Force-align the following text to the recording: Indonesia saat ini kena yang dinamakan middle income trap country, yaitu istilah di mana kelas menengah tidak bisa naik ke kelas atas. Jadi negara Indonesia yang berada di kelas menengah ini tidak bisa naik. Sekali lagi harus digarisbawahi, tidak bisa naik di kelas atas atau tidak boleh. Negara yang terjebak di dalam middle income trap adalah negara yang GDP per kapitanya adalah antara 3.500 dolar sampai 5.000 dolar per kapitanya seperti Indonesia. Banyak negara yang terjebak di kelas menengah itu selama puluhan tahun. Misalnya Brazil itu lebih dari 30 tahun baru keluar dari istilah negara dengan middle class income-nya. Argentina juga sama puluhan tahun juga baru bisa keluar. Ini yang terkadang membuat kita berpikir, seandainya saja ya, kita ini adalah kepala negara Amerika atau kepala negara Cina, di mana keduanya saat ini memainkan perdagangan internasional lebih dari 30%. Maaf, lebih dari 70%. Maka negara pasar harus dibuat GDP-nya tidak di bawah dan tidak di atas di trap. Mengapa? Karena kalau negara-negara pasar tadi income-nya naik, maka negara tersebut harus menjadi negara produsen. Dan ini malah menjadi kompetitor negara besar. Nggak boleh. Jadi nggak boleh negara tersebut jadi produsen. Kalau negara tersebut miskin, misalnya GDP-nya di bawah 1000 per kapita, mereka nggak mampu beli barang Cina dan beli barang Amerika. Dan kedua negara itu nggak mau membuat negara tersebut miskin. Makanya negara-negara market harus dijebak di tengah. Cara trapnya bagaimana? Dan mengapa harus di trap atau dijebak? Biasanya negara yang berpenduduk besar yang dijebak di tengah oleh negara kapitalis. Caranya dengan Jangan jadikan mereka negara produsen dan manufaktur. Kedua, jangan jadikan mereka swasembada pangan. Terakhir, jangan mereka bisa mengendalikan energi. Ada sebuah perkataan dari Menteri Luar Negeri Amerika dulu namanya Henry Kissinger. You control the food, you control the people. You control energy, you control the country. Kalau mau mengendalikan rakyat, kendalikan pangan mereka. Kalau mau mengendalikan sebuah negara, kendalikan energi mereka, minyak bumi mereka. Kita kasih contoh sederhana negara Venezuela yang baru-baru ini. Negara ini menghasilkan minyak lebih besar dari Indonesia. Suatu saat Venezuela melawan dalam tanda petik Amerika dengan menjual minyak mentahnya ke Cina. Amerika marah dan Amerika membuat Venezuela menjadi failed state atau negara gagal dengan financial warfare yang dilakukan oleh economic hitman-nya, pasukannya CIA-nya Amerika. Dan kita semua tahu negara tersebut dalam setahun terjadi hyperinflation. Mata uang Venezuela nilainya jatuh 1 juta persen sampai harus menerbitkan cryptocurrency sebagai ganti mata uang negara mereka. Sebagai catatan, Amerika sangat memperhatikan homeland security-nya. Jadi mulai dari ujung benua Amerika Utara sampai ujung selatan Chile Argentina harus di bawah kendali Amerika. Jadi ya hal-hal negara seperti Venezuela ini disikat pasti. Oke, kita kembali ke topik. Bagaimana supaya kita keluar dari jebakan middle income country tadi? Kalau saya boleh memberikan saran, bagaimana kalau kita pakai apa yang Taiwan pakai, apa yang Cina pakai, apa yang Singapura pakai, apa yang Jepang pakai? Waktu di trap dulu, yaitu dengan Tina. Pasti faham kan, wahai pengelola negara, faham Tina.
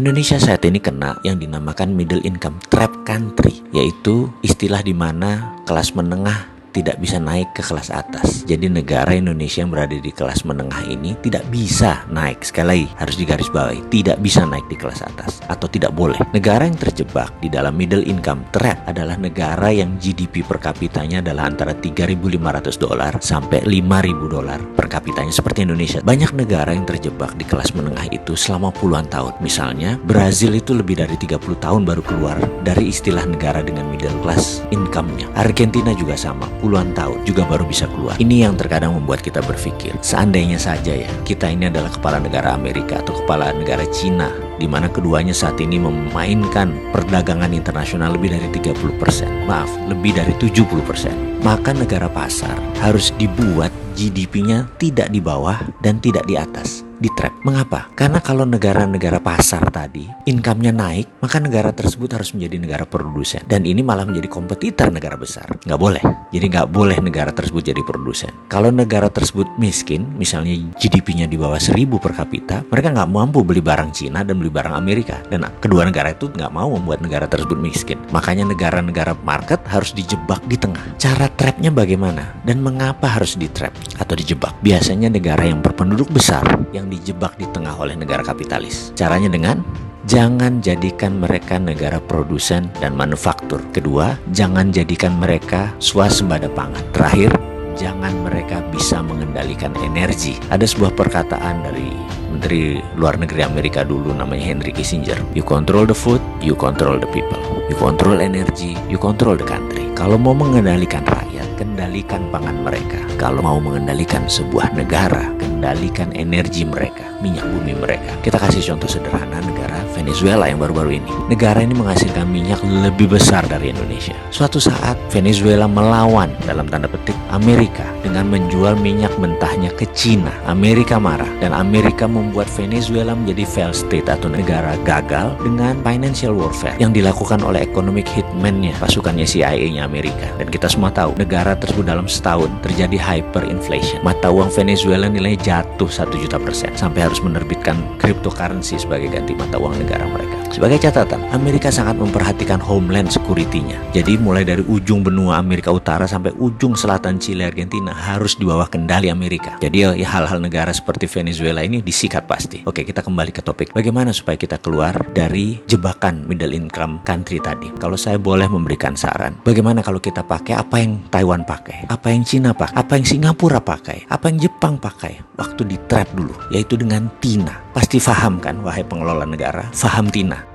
Indonesia 0.00 0.40
saat 0.40 0.64
ini 0.64 0.80
kena 0.80 1.20
yang 1.28 1.36
dinamakan 1.36 1.92
middle 1.92 2.24
income 2.24 2.56
trap 2.72 3.04
country, 3.04 3.60
yaitu 3.68 4.32
istilah 4.40 4.80
di 4.80 4.96
mana 4.96 5.60
kelas 5.68 5.92
menengah 5.92 6.48
tidak 6.74 6.98
bisa 6.98 7.18
naik 7.18 7.50
ke 7.54 7.62
kelas 7.62 7.90
atas. 7.92 8.42
Jadi 8.46 8.70
negara 8.70 9.14
Indonesia 9.14 9.62
yang 9.62 9.70
berada 9.70 9.94
di 9.94 10.10
kelas 10.10 10.42
menengah 10.46 10.82
ini 10.86 11.14
tidak 11.22 11.46
bisa 11.50 12.02
naik. 12.10 12.42
Sekali 12.42 12.66
lagi 12.70 12.86
harus 12.96 13.16
digarisbawahi, 13.18 13.80
tidak 13.90 14.16
bisa 14.22 14.42
naik 14.46 14.66
di 14.70 14.76
kelas 14.78 15.02
atas 15.02 15.42
atau 15.50 15.66
tidak 15.66 15.92
boleh. 15.94 16.16
Negara 16.30 16.66
yang 16.66 16.78
terjebak 16.78 17.34
di 17.42 17.50
dalam 17.50 17.74
middle 17.74 18.06
income 18.06 18.46
trap 18.54 18.86
adalah 18.86 19.18
negara 19.18 19.68
yang 19.74 19.98
GDP 19.98 20.46
per 20.46 20.62
kapitanya 20.62 21.20
adalah 21.20 21.50
antara 21.50 21.74
3.500 21.74 22.78
dolar 22.78 23.12
sampai 23.18 23.66
5.000 23.66 24.30
dolar 24.30 24.60
per 24.74 24.86
kapitanya 24.86 25.34
seperti 25.34 25.66
Indonesia. 25.66 26.00
Banyak 26.00 26.32
negara 26.38 26.72
yang 26.72 26.86
terjebak 26.86 27.34
di 27.34 27.44
kelas 27.44 27.74
menengah 27.74 28.06
itu 28.10 28.38
selama 28.38 28.70
puluhan 28.70 29.06
tahun. 29.10 29.34
Misalnya 29.42 29.98
Brazil 30.06 30.54
itu 30.54 30.72
lebih 30.72 30.98
dari 31.00 31.18
30 31.18 31.40
tahun 31.58 31.82
baru 31.84 32.02
keluar 32.04 32.38
dari 32.62 32.90
istilah 32.92 33.26
negara 33.26 33.60
dengan 33.60 33.88
middle 33.90 34.14
class 34.22 34.62
income-nya. 34.70 35.26
Argentina 35.34 35.90
juga 35.96 36.14
sama 36.14 36.46
puluhan 36.60 36.92
tahun 36.92 37.24
juga 37.24 37.48
baru 37.48 37.64
bisa 37.64 37.88
keluar. 37.88 38.20
Ini 38.20 38.44
yang 38.44 38.54
terkadang 38.60 38.92
membuat 38.92 39.24
kita 39.24 39.40
berpikir, 39.40 39.96
seandainya 40.04 40.60
saja 40.60 40.92
ya, 40.92 41.10
kita 41.24 41.48
ini 41.48 41.72
adalah 41.72 41.88
kepala 41.88 42.20
negara 42.20 42.52
Amerika 42.52 43.00
atau 43.00 43.16
kepala 43.24 43.56
negara 43.56 43.88
Cina, 43.88 44.28
di 44.60 44.68
mana 44.68 44.92
keduanya 44.92 45.32
saat 45.32 45.56
ini 45.58 45.80
memainkan 45.80 46.76
perdagangan 46.92 47.56
internasional 47.56 48.12
lebih 48.12 48.36
dari 48.36 48.48
30%. 48.52 49.48
Maaf, 49.48 49.72
lebih 49.88 50.12
dari 50.12 50.36
70%. 50.36 51.40
Maka 51.40 51.72
negara 51.72 52.12
pasar 52.12 52.60
harus 52.84 53.10
dibuat 53.16 53.72
GDP-nya 53.96 54.68
tidak 54.76 55.08
di 55.08 55.18
bawah 55.24 55.56
dan 55.80 55.96
tidak 55.98 56.28
di 56.28 56.36
atas 56.36 56.89
di 57.00 57.08
trap. 57.16 57.40
Mengapa? 57.40 57.88
Karena 57.96 58.20
kalau 58.20 58.44
negara-negara 58.44 59.18
pasar 59.24 59.72
tadi 59.72 60.04
income-nya 60.28 60.70
naik, 60.76 61.24
maka 61.24 61.40
negara 61.40 61.72
tersebut 61.72 62.12
harus 62.12 62.36
menjadi 62.36 62.56
negara 62.60 62.84
produsen. 62.84 63.40
Dan 63.48 63.64
ini 63.64 63.80
malah 63.80 64.04
menjadi 64.04 64.28
kompetitor 64.28 64.92
negara 64.92 65.16
besar. 65.16 65.48
Nggak 65.64 65.80
boleh. 65.80 66.04
Jadi 66.30 66.46
nggak 66.52 66.68
boleh 66.68 67.00
negara 67.00 67.32
tersebut 67.32 67.72
jadi 67.72 67.80
produsen. 67.80 68.28
Kalau 68.52 68.68
negara 68.68 69.08
tersebut 69.08 69.48
miskin, 69.56 70.04
misalnya 70.20 70.52
GDP-nya 70.76 71.24
di 71.24 71.40
bawah 71.40 71.56
1000 71.56 71.96
per 71.96 72.12
kapita, 72.12 72.60
mereka 72.68 72.92
nggak 72.92 73.10
mampu 73.10 73.40
beli 73.40 73.64
barang 73.64 73.90
Cina 73.96 74.20
dan 74.20 74.36
beli 74.36 74.52
barang 74.52 74.76
Amerika. 74.76 75.24
Dan 75.32 75.48
kedua 75.58 75.88
negara 75.88 76.12
itu 76.12 76.28
nggak 76.28 76.52
mau 76.52 76.68
membuat 76.76 77.00
negara 77.00 77.24
tersebut 77.24 77.56
miskin. 77.56 77.96
Makanya 78.12 78.44
negara-negara 78.44 79.16
market 79.24 79.64
harus 79.64 79.96
dijebak 79.96 80.44
di 80.44 80.60
tengah. 80.60 80.84
Cara 81.00 81.32
trapnya 81.32 81.72
bagaimana? 81.72 82.36
Dan 82.44 82.60
mengapa 82.60 83.08
harus 83.08 83.40
di 83.40 83.48
trap 83.48 83.72
atau 83.96 84.12
dijebak? 84.12 84.60
Biasanya 84.60 85.08
negara 85.08 85.48
yang 85.48 85.64
berpenduduk 85.64 86.12
besar 86.12 86.44
yang 86.76 86.89
dijebak 86.90 87.38
di 87.38 87.46
tengah 87.54 87.78
oleh 87.78 87.94
negara 87.94 88.26
kapitalis. 88.26 88.90
Caranya 88.98 89.30
dengan 89.30 89.62
Jangan 90.08 90.64
jadikan 90.64 91.20
mereka 91.20 91.60
negara 91.60 92.00
produsen 92.00 92.72
dan 92.80 92.96
manufaktur. 92.96 93.60
Kedua, 93.68 94.16
jangan 94.32 94.72
jadikan 94.72 95.20
mereka 95.20 95.76
swasembada 95.76 96.48
pangan. 96.48 96.80
Terakhir, 96.96 97.36
jangan 97.76 98.16
mereka 98.24 98.64
bisa 98.72 99.04
mengendalikan 99.04 99.76
energi. 99.84 100.40
Ada 100.48 100.64
sebuah 100.64 100.96
perkataan 100.96 101.68
dari 101.68 101.92
Menteri 102.32 102.80
Luar 102.96 103.20
Negeri 103.20 103.44
Amerika 103.44 103.84
dulu 103.84 104.16
namanya 104.16 104.40
Henry 104.40 104.72
Kissinger. 104.72 105.20
You 105.36 105.44
control 105.44 105.84
the 105.84 105.94
food, 105.94 106.24
you 106.40 106.56
control 106.56 106.96
the 106.96 107.10
people. 107.12 107.38
You 107.68 107.76
control 107.76 108.24
energy, 108.24 108.80
you 108.88 108.96
control 108.96 109.36
the 109.36 109.44
country. 109.44 109.84
Kalau 109.92 110.16
mau 110.16 110.32
mengendalikan 110.32 111.04
rakyat, 111.04 111.44
kendalikan 111.60 112.24
pangan 112.32 112.64
mereka. 112.64 113.04
Kalau 113.20 113.44
mau 113.44 113.60
mengendalikan 113.60 114.24
sebuah 114.24 114.72
negara, 114.72 115.28
kendalikan 115.60 116.08
energi 116.16 116.64
mereka, 116.64 117.04
minyak 117.20 117.44
bumi 117.44 117.76
mereka. 117.76 118.16
Kita 118.24 118.40
kasih 118.40 118.64
contoh 118.72 118.88
sederhana 118.88 119.44
negara 119.44 119.76
Venezuela 119.92 120.48
yang 120.48 120.56
baru-baru 120.56 120.96
ini. 120.96 121.12
Negara 121.28 121.60
ini 121.60 121.76
menghasilkan 121.76 122.24
minyak 122.24 122.64
lebih 122.64 123.12
besar 123.12 123.44
dari 123.44 123.68
Indonesia. 123.68 124.16
Suatu 124.32 124.56
saat 124.56 124.96
Venezuela 125.12 125.68
melawan 125.68 126.32
dalam 126.48 126.64
tanda 126.72 126.88
petik 126.88 127.12
Amerika 127.28 127.84
dengan 128.00 128.32
menjual 128.32 128.80
minyak 128.80 129.12
mentahnya 129.20 129.68
ke 129.76 129.84
Cina. 129.92 130.32
Amerika 130.48 130.96
marah 130.96 131.28
dan 131.44 131.52
Amerika 131.52 132.08
membuat 132.08 132.48
Venezuela 132.56 133.12
menjadi 133.12 133.44
failed 133.44 133.76
state 133.76 134.08
atau 134.08 134.32
negara 134.32 134.80
gagal 134.88 135.36
dengan 135.44 135.76
financial 135.84 136.32
warfare 136.32 136.80
yang 136.80 136.96
dilakukan 136.96 137.44
oleh 137.44 137.68
economic 137.68 138.08
hitman-nya, 138.08 138.72
pasukannya 138.80 139.28
CIA-nya 139.28 139.84
Amerika. 139.84 140.32
Dan 140.40 140.48
kita 140.48 140.72
semua 140.72 140.88
tahu 140.88 141.12
negara 141.20 141.52
tersebut 141.52 141.84
dalam 141.84 142.08
setahun 142.08 142.48
terjadi 142.64 142.96
hyperinflation. 142.96 144.00
Mata 144.00 144.32
uang 144.32 144.48
Venezuela 144.48 145.04
nilainya 145.04 145.49
jatuh 145.50 145.90
1 145.90 146.14
juta 146.14 146.38
persen 146.38 146.70
sampai 146.78 147.10
harus 147.10 147.18
menerbitkan 147.18 147.74
cryptocurrency 147.98 148.78
sebagai 148.78 149.10
ganti 149.10 149.34
mata 149.34 149.58
uang 149.58 149.82
negara 149.82 150.06
mereka. 150.06 150.38
Sebagai 150.54 150.78
catatan, 150.78 151.26
Amerika 151.34 151.74
sangat 151.74 151.98
memperhatikan 151.98 152.62
homeland 152.62 153.10
security-nya. 153.10 153.78
Jadi 153.90 154.14
mulai 154.18 154.46
dari 154.46 154.62
ujung 154.62 155.02
benua 155.02 155.42
Amerika 155.42 155.74
Utara 155.74 156.06
sampai 156.06 156.30
ujung 156.38 156.78
selatan 156.78 157.18
Chile 157.18 157.50
Argentina 157.50 157.90
harus 157.90 158.38
di 158.38 158.46
bawah 158.46 158.66
kendali 158.70 159.10
Amerika. 159.10 159.58
Jadi 159.58 159.82
ya 159.82 160.06
hal-hal 160.06 160.38
negara 160.38 160.70
seperti 160.70 161.10
Venezuela 161.10 161.66
ini 161.66 161.82
disikat 161.82 162.30
pasti. 162.30 162.62
Oke, 162.66 162.86
kita 162.86 163.02
kembali 163.02 163.30
ke 163.34 163.42
topik. 163.42 163.74
Bagaimana 163.74 164.14
supaya 164.14 164.38
kita 164.38 164.58
keluar 164.58 164.94
dari 165.14 165.58
jebakan 165.66 166.26
middle 166.26 166.54
income 166.54 167.02
country 167.02 167.42
tadi? 167.42 167.70
Kalau 167.78 167.98
saya 167.98 168.18
boleh 168.18 168.46
memberikan 168.46 168.94
saran, 168.94 169.38
bagaimana 169.42 169.82
kalau 169.82 169.98
kita 169.98 170.22
pakai 170.26 170.58
apa 170.58 170.82
yang 170.82 170.98
Taiwan 171.10 171.42
pakai, 171.42 171.86
apa 171.90 172.10
yang 172.10 172.22
Cina 172.26 172.50
pakai, 172.54 172.74
apa 172.74 172.92
yang 172.98 173.06
Singapura 173.06 173.62
pakai, 173.62 174.06
apa 174.10 174.30
yang 174.30 174.38
Jepang 174.38 174.82
pakai? 174.82 175.38
Waktu 175.40 175.64
di 175.64 175.76
trap 175.88 176.12
dulu, 176.12 176.36
yaitu 176.52 176.76
dengan 176.76 177.08
Tina. 177.24 177.56
Pasti 177.72 177.96
faham 177.96 178.36
kan, 178.36 178.60
wahai 178.60 178.84
pengelola 178.84 179.24
negara, 179.24 179.64
faham 179.72 180.12
Tina. 180.12 180.49